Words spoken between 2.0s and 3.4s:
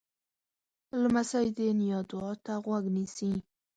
دعا ته غوږ نیسي.